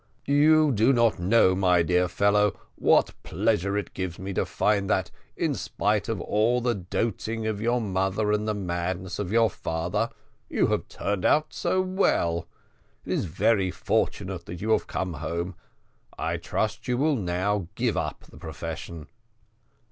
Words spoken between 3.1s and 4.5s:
pleasure it gives me to